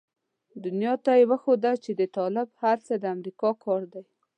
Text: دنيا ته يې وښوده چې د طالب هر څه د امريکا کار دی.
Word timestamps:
دنيا 0.63 0.93
ته 1.03 1.11
يې 1.19 1.25
وښوده 1.29 1.71
چې 1.83 1.91
د 1.99 2.01
طالب 2.17 2.47
هر 2.61 2.77
څه 2.85 2.93
د 3.01 3.03
امريکا 3.15 3.49
کار 3.63 3.81
دی. 3.93 4.03